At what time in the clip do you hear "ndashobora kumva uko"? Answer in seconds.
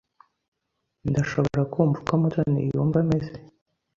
1.09-2.13